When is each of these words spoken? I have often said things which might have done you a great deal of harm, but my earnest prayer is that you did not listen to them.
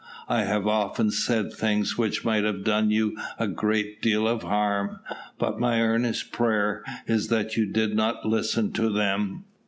I 0.27 0.45
have 0.45 0.65
often 0.65 1.11
said 1.11 1.53
things 1.53 1.95
which 1.95 2.25
might 2.25 2.43
have 2.43 2.63
done 2.63 2.89
you 2.89 3.15
a 3.37 3.47
great 3.47 4.01
deal 4.01 4.27
of 4.27 4.41
harm, 4.41 4.99
but 5.37 5.59
my 5.59 5.79
earnest 5.79 6.31
prayer 6.31 6.83
is 7.05 7.27
that 7.27 7.55
you 7.55 7.67
did 7.67 7.95
not 7.95 8.25
listen 8.25 8.71
to 8.71 8.89
them. 8.89 9.45